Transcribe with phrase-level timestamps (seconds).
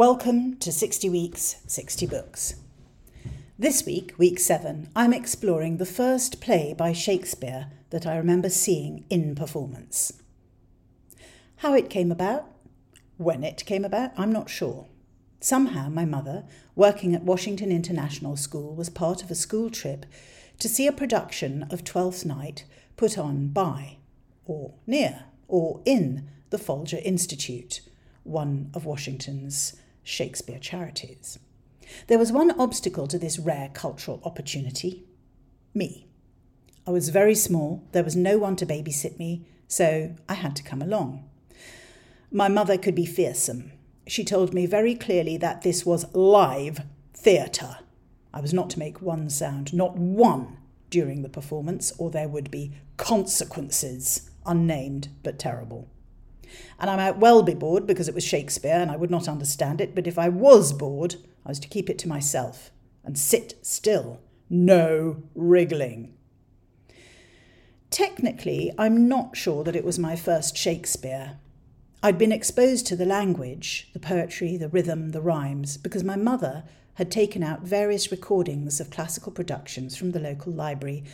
[0.00, 2.54] Welcome to 60 Weeks, 60 Books.
[3.58, 9.04] This week, week seven, I'm exploring the first play by Shakespeare that I remember seeing
[9.10, 10.14] in performance.
[11.56, 12.46] How it came about,
[13.18, 14.86] when it came about, I'm not sure.
[15.38, 16.44] Somehow, my mother,
[16.74, 20.06] working at Washington International School, was part of a school trip
[20.60, 22.64] to see a production of Twelfth Night
[22.96, 23.98] put on by,
[24.46, 27.82] or near, or in the Folger Institute,
[28.24, 31.38] one of Washington's Shakespeare charities.
[32.06, 35.04] There was one obstacle to this rare cultural opportunity
[35.74, 36.06] me.
[36.86, 40.62] I was very small, there was no one to babysit me, so I had to
[40.62, 41.28] come along.
[42.32, 43.72] My mother could be fearsome.
[44.06, 46.80] She told me very clearly that this was live
[47.14, 47.78] theatre.
[48.32, 50.56] I was not to make one sound, not one,
[50.90, 55.88] during the performance, or there would be consequences, unnamed but terrible.
[56.78, 59.80] And I might well be bored because it was Shakespeare and I would not understand
[59.80, 62.70] it, but if I was bored, I was to keep it to myself
[63.04, 64.20] and sit still.
[64.48, 66.14] No wriggling.
[67.90, 71.38] Technically, I'm not sure that it was my first Shakespeare.
[72.02, 76.64] I'd been exposed to the language, the poetry, the rhythm, the rhymes, because my mother
[76.94, 81.04] had taken out various recordings of classical productions from the local library,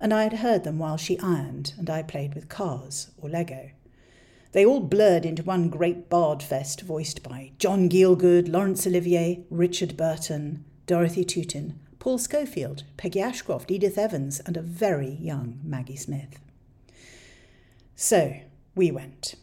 [0.00, 3.70] and I had heard them while she ironed and I played with cars or Lego.
[4.52, 9.96] They all blurred into one great bard fest voiced by John Gielgud, Laurence Olivier, Richard
[9.96, 16.38] Burton, Dorothy Tutin, Paul Scofield, Peggy Ashcroft, Edith Evans, and a very young Maggie Smith.
[17.96, 18.34] So
[18.74, 19.36] we went.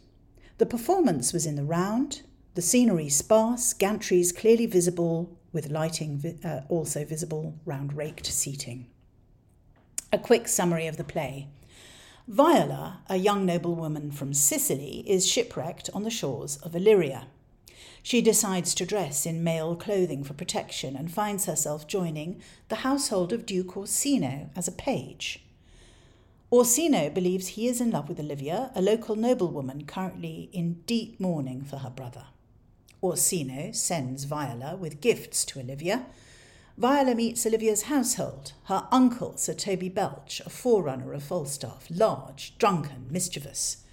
[0.59, 2.21] The performance was in the round,
[2.53, 8.87] the scenery sparse, gantries clearly visible, with lighting uh, also visible round raked seating.
[10.13, 11.47] A quick summary of the play.
[12.29, 17.25] Viola, a young noblewoman from Sicily, is shipwrecked on the shores of Illyria.
[18.03, 23.33] She decides to dress in male clothing for protection and finds herself joining the household
[23.33, 25.43] of Duke Orsino as a page.
[26.51, 31.63] Orsino believes he is in love with Olivia, a local noblewoman currently in deep mourning
[31.63, 32.25] for her brother.
[33.01, 36.05] Orsino sends Viola with gifts to Olivia,
[36.79, 43.07] Viola meets Olivia's household, her uncle, Sir Toby Belch, a forerunner of Falstaff, large, drunken,
[43.11, 43.83] mischievous.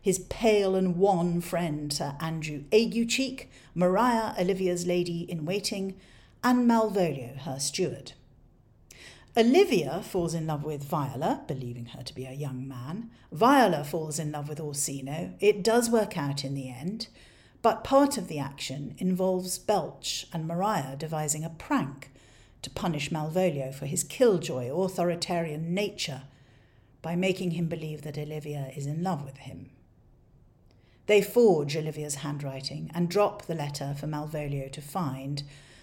[0.00, 5.96] His pale and wan friend, Sir Andrew Aguecheek, Maria, Olivia's lady in waiting,
[6.44, 8.12] and Malvolio, her steward.
[9.36, 13.10] Olivia falls in love with Viola, believing her to be a young man.
[13.32, 15.34] Viola falls in love with Orsino.
[15.40, 17.08] It does work out in the end,
[17.60, 22.12] but part of the action involves Belch and Maria devising a prank
[22.62, 26.22] to punish Malvolio for his killjoy, authoritarian nature
[27.02, 29.70] by making him believe that Olivia is in love with him.
[31.06, 35.42] They forge Olivia's handwriting and drop the letter for Malvolio to find,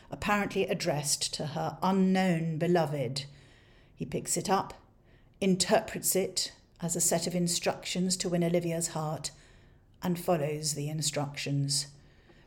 [0.10, 3.26] apparently addressed to her unknown beloved.
[3.96, 4.76] He picks it up,
[5.42, 9.32] interprets it as a set of instructions to win Olivia's heart,
[10.04, 11.88] and follows the instructions.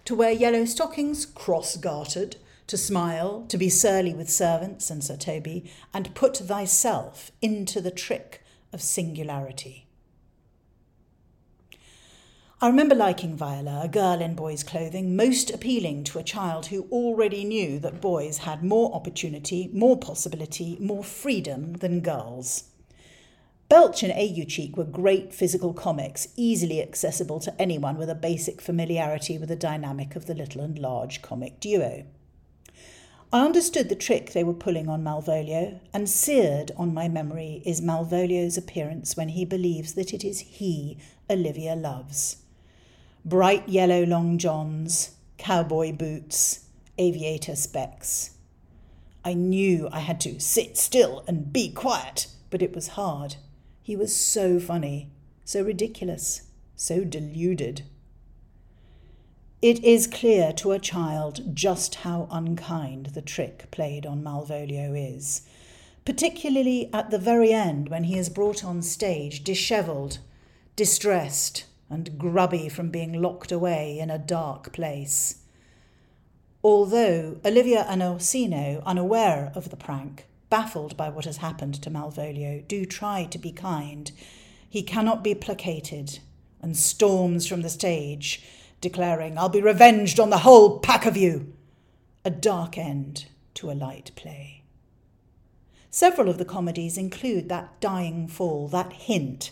[0.04, 2.36] To wear yellow stockings, cross gartered,
[2.70, 7.91] to smile, to be surly with servants and Sir Toby, and put thyself into the
[7.91, 9.88] trick of singularity.
[12.60, 16.86] I remember liking Viola, a girl in boys' clothing, most appealing to a child who
[16.92, 22.70] already knew that boys had more opportunity, more possibility, more freedom than girls.
[23.69, 29.38] Belch and Aguecheek were great physical comics, easily accessible to anyone with a basic familiarity
[29.38, 32.04] with the dynamic of the little and large comic duo.
[33.32, 37.80] I understood the trick they were pulling on Malvolio, and seared on my memory is
[37.80, 40.98] Malvolio's appearance when he believes that it is he
[41.28, 42.38] Olivia loves.
[43.24, 46.64] Bright yellow long johns, cowboy boots,
[46.98, 48.30] aviator specs.
[49.24, 53.36] I knew I had to sit still and be quiet, but it was hard.
[53.80, 55.09] He was so funny,
[55.44, 57.83] so ridiculous, so deluded.
[59.62, 65.42] It is clear to a child just how unkind the trick played on Malvolio is,
[66.07, 70.18] particularly at the very end when he is brought on stage dishevelled,
[70.77, 75.42] distressed, and grubby from being locked away in a dark place.
[76.65, 82.66] Although Olivia and Orsino, unaware of the prank, baffled by what has happened to Malvolio,
[82.66, 84.10] do try to be kind,
[84.71, 86.21] he cannot be placated
[86.62, 88.42] and storms from the stage
[88.80, 91.53] declaring, I'll be revenged on the whole pack of you.
[92.24, 94.62] A dark end to a light play.
[95.91, 99.50] Several of the comedies include that dying fall, that hint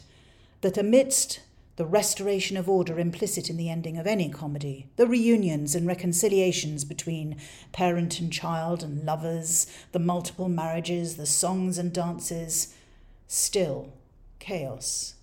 [0.60, 1.40] that amidst
[1.76, 6.84] the restoration of order implicit in the ending of any comedy, the reunions and reconciliations
[6.84, 7.36] between
[7.70, 12.74] parent and child and lovers, the multiple marriages, the songs and dances.
[13.28, 13.92] Still,
[14.40, 15.14] chaos,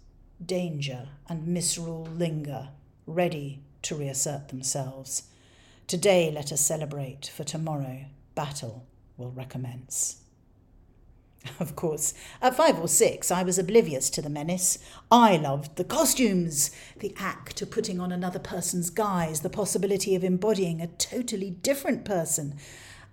[0.44, 2.70] danger, and misrule linger,
[3.06, 5.24] ready to reassert themselves.
[5.88, 8.06] Today let us celebrate, for tomorrow
[8.36, 8.86] battle
[9.18, 10.22] will recommence.
[11.60, 14.80] Of course, at five or six, I was oblivious to the menace.
[15.12, 20.24] I loved the costumes, the act of putting on another person's guise, the possibility of
[20.24, 22.56] embodying a totally different person.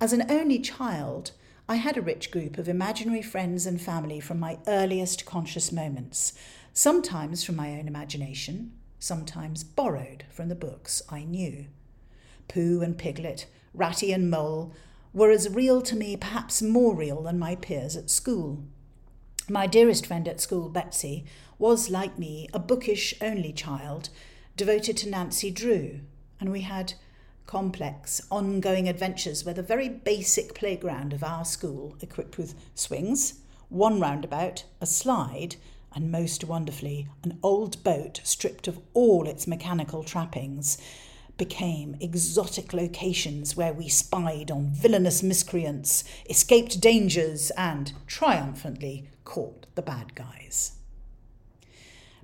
[0.00, 1.32] As an only child,
[1.68, 6.32] I had a rich group of imaginary friends and family from my earliest conscious moments,
[6.72, 8.72] sometimes from my own imagination,
[9.02, 11.66] sometimes borrowed from the books I knew.
[12.46, 14.72] Pooh and Piglet, Ratty and Mole,
[15.12, 18.62] were as real to me, perhaps more real than my peers at school.
[19.48, 21.24] My dearest friend at school, Betsy,
[21.58, 24.08] was, like me, a bookish only child,
[24.56, 26.00] devoted to Nancy Drew,
[26.38, 26.94] and we had
[27.44, 33.98] complex, ongoing adventures where the very basic playground of our school, equipped with swings, one
[33.98, 35.56] roundabout, a slide,
[35.94, 40.78] and most wonderfully, an old boat stripped of all its mechanical trappings,
[41.38, 49.82] became exotic locations where we spied on villainous miscreants, escaped dangers, and triumphantly caught the
[49.82, 50.72] bad guys.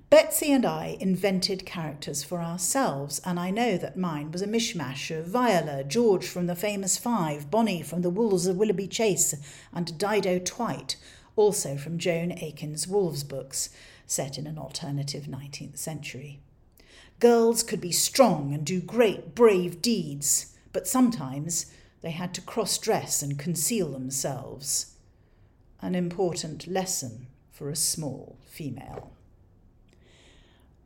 [0.09, 5.15] Betsy and I invented characters for ourselves, and I know that mine was a mishmash
[5.15, 9.35] of Viola, George from the famous Five, Bonnie from the Wolves of Willoughby Chase,
[9.71, 10.95] and Dido Twite,
[11.39, 13.69] also from Joan Aiken's Wolves books,
[14.05, 16.41] set in an alternative 19th century.
[17.19, 21.71] Girls could be strong and do great, brave deeds, but sometimes
[22.01, 24.95] they had to cross dress and conceal themselves.
[25.81, 29.11] An important lesson for a small female.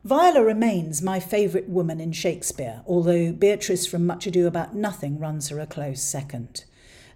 [0.04, 5.48] Viola remains my favourite woman in Shakespeare, although Beatrice from Much Ado About Nothing runs
[5.48, 6.64] her a close second.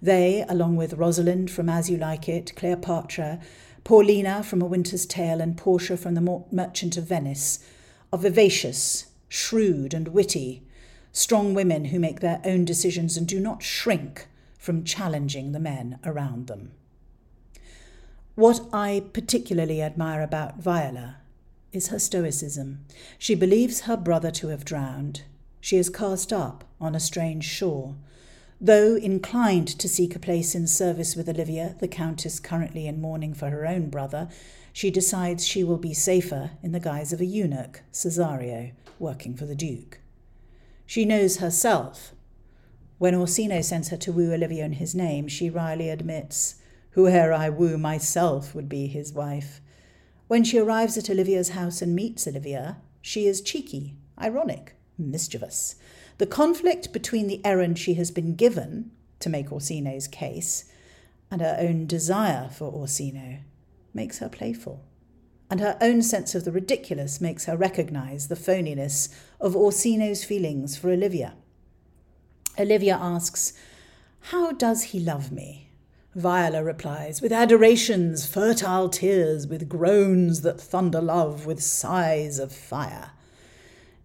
[0.00, 3.40] They, along with Rosalind from As You Like It, Cleopatra,
[3.84, 7.58] Paulina from A Winter's Tale, and Portia from The Merchant of Venice,
[8.12, 10.62] are vivacious, shrewd, and witty,
[11.12, 14.28] strong women who make their own decisions and do not shrink
[14.58, 16.72] from challenging the men around them.
[18.34, 21.16] What I particularly admire about Viola
[21.72, 22.84] is her stoicism.
[23.18, 25.22] She believes her brother to have drowned.
[25.60, 27.96] She is cast up on a strange shore.
[28.60, 33.32] Though inclined to seek a place in service with Olivia, the Countess currently in mourning
[33.32, 34.28] for her own brother,
[34.72, 39.46] she decides she will be safer in the guise of a eunuch, Cesario, working for
[39.46, 40.00] the Duke.
[40.86, 42.14] She knows herself.
[42.98, 46.56] When Orsino sends her to woo Olivia in his name, she wryly admits,
[46.92, 49.60] Whoe'er I woo myself would be his wife.
[50.26, 55.76] When she arrives at Olivia's house and meets Olivia, she is cheeky, ironic, mischievous.
[56.18, 58.90] The conflict between the errand she has been given
[59.20, 60.64] to make Orsino's case
[61.30, 63.38] and her own desire for Orsino
[63.94, 64.84] makes her playful,
[65.50, 69.08] and her own sense of the ridiculous makes her recognize the phoniness
[69.40, 71.34] of Orsino's feelings for Olivia.
[72.58, 73.52] Olivia asks,
[74.20, 75.70] How does he love me?
[76.14, 83.12] Viola replies, With adorations, fertile tears, with groans that thunder love, with sighs of fire.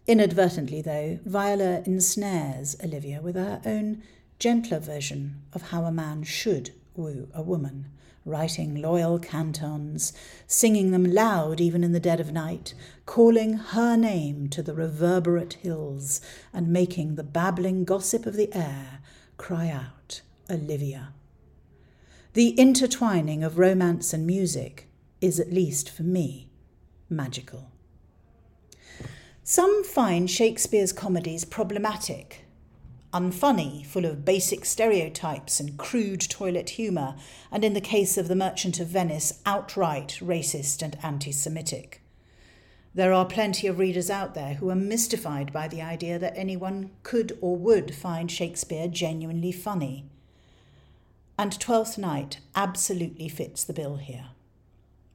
[0.06, 4.04] Inadvertently, though, Viola ensnares Olivia with her own
[4.38, 7.88] gentler version of how a man should woo a woman
[8.26, 10.14] writing loyal cantons,
[10.48, 12.74] singing them loud even in the dead of night,
[13.06, 16.22] calling her name to the reverberate hills,
[16.54, 19.00] and making the babbling gossip of the air
[19.38, 21.14] cry out, Olivia.
[22.34, 24.88] The intertwining of romance and music
[25.20, 26.50] is, at least for me,
[27.10, 27.73] magical.
[29.46, 32.46] Some find Shakespeare's comedies problematic
[33.14, 37.16] unfunny, full of basic stereotypes and crude toilet humour,
[37.52, 42.02] and in the case of The Merchant of Venice, outright racist and anti Semitic.
[42.96, 46.92] There are plenty of readers out there who are mystified by the idea that anyone
[47.04, 50.06] could or would find Shakespeare genuinely funny.
[51.38, 54.28] And Twelfth Night absolutely fits the bill here.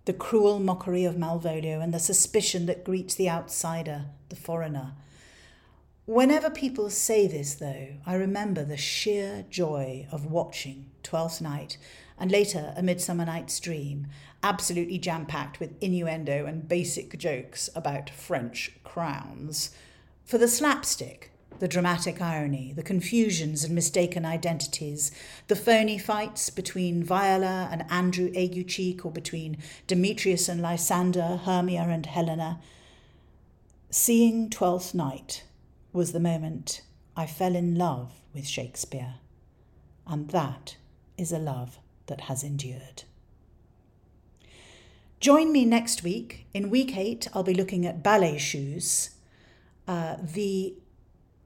[0.08, 4.94] The cruel mockery of Malvolio and the suspicion that greets the outsider, the foreigner,
[6.06, 11.76] Whenever people say this, though, I remember the sheer joy of watching Twelfth Night
[12.18, 14.06] and later A Midsummer Night's Dream,
[14.42, 19.72] absolutely jam packed with innuendo and basic jokes about French crowns.
[20.24, 25.10] For the slapstick, the dramatic irony, the confusions and mistaken identities,
[25.48, 32.06] the phony fights between Viola and Andrew Aguecheek or between Demetrius and Lysander, Hermia and
[32.06, 32.60] Helena,
[33.90, 35.44] Seeing Twelfth Night
[35.94, 36.82] was the moment
[37.16, 39.14] I fell in love with Shakespeare,
[40.06, 40.76] and that
[41.16, 43.04] is a love that has endured.
[45.20, 46.46] Join me next week.
[46.52, 49.10] In week eight, I'll be looking at ballet shoes,
[49.88, 50.74] uh, the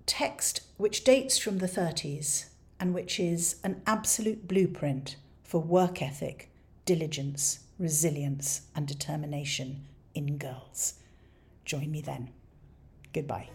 [0.06, 2.46] text which dates from the 30s
[2.80, 6.50] and which is an absolute blueprint for work ethic,
[6.84, 10.94] diligence, resilience, and determination in girls.
[11.64, 12.30] Join me then.
[13.12, 13.48] Goodbye.